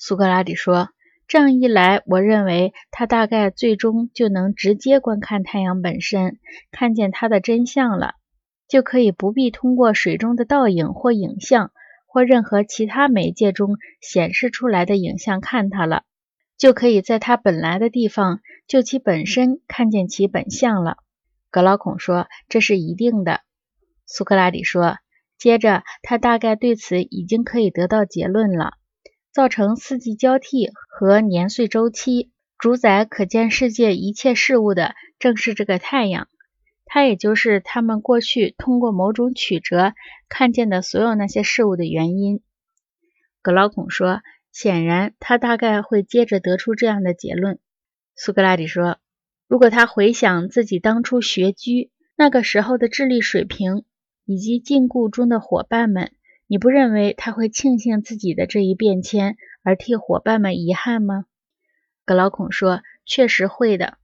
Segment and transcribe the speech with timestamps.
[0.00, 0.90] 苏格拉底说
[1.26, 6.38] ：“这样一来，我认为他大概最终就能直接观看太阳本身，
[6.70, 8.14] 看见它的真相了，
[8.68, 11.72] 就可以不必通过水中的倒影或影像，
[12.06, 16.04] 或任何其他媒介中显示出来的影像看它了，
[16.56, 20.98] 就可以在它本来的地方就其本身看见其本相了。”
[21.50, 23.40] 格劳孔说：“这是一定的。”
[24.06, 24.98] 苏格拉底说
[25.36, 28.74] ：“接着，他大概对此已经可以得到结论了。”
[29.38, 36.26] 造成四季交替和年岁周期，主宰可见世界一切事物的，正是这个太阳。
[36.84, 39.94] 它也就是他们过去通过某种曲折
[40.28, 42.40] 看见的所有那些事物的原因。
[43.40, 47.60] 格劳孔说：“显然，他大概会接着得出这样的结论。”
[48.18, 48.98] 苏格拉底说
[49.46, 53.84] ：“如果他回想自己当初学居那个时候的智力水平，
[54.24, 56.10] 以及禁锢中的伙伴们。”
[56.50, 61.26] 你不认为他会庆幸自己的这一变迁，而替伙伴们遗憾吗？
[62.06, 63.98] 格劳孔说：“确实会的。”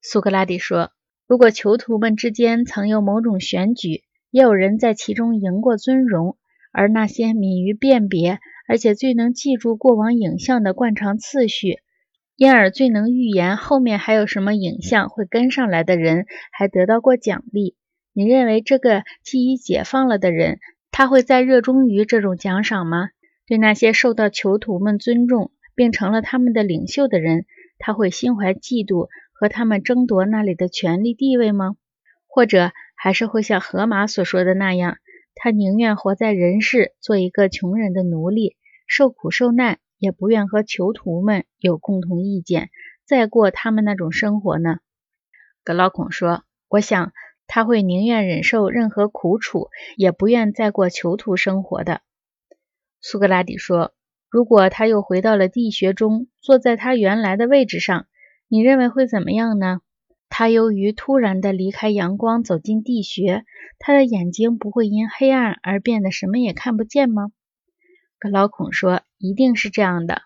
[0.00, 0.92] 苏格拉底说
[1.26, 6.38] ：“如果囚徒们之间曾有某种选举，也有人在其中赢过尊荣，
[6.70, 8.38] 而那些敏于辨别，
[8.68, 11.80] 而且最能记住过往影像的惯常次序，
[12.36, 17.74] 因而最能预言后面还有什么影像会跟上来的人，还得到过奖励，
[18.12, 20.60] 你认为这个既已解放了的人？”
[21.00, 23.08] 他会再热衷于这种奖赏吗？
[23.46, 27.46] 对那些受到囚徒们尊重并成了他们的领袖的人，
[27.78, 31.74] 他会心怀嫉妒和他们争夺那里的权力地位吗？
[32.26, 34.98] 或者还是会像荷马所说的那样，
[35.34, 42.68] 他宁愿活在人世，做一个穷人的奴隶，受苦受难，也不愿和囚徒们有共同意见，
[43.06, 44.80] 再过他们那种生活呢？
[45.64, 47.14] 格劳孔说：“我想。”
[47.52, 52.00] 他会宁愿忍受任何苦楚，也不愿再过囚徒生活的。
[53.00, 53.92] 苏格拉底说
[54.30, 58.06] ：“如果他又回到了地穴中，坐在他原来的位置上，
[58.46, 59.80] 你认为会怎么样呢？
[60.28, 63.44] 他由于突然的离开阳光，走进地穴，
[63.80, 67.32] 他的眼睛不会因黑暗而变得什么也看不见吗？”
[68.20, 70.22] 格劳孔说：“一定是这样的。”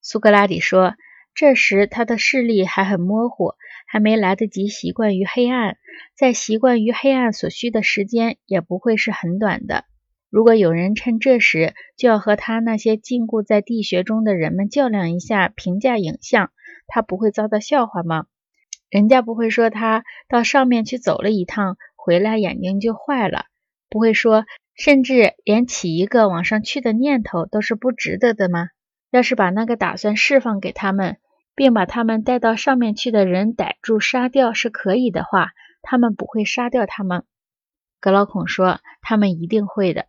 [0.00, 0.94] 苏格拉底说
[1.34, 3.54] ：“这时他的视力还很模糊。”
[3.84, 5.76] 还没来得及习惯于黑暗，
[6.16, 9.84] 在习惯于黑暗所需的时间也不会是很短的。
[10.30, 16.52] 如果有人趁这时就要和他那些禁锢在地穴中的人们较量一下，评价影像，
[16.86, 18.24] 他不会遭到笑话吗？
[18.88, 23.44] 人家不会说他到上面去走了一趟，回来眼睛就坏了，
[23.90, 28.68] 不会说，甚至连起一个往上去的念头都是不值得的吗？
[29.12, 31.18] 要是把那个打算释放给他们。
[31.54, 35.50] 并把他们带到上面去的人逮住杀掉是可以的话，
[35.82, 37.24] 他们不会杀掉他们。
[38.00, 40.06] 格老孔说：“他们一定会的。”